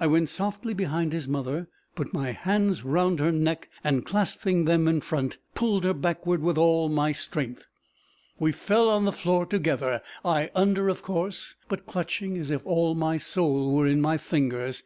[0.00, 4.88] I went softly behind his mother, put my hands round her neck, and clasping them
[4.88, 7.68] in front, pulled her backward with all my strength.
[8.40, 12.96] We fell on the floor together, I under of course, but clutching as if all
[12.96, 14.82] my soul were in my fingers.